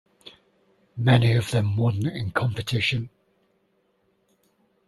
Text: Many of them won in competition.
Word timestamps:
Many 0.97 1.33
of 1.35 1.51
them 1.51 1.77
won 1.77 2.07
in 2.07 2.31
competition. 2.31 3.11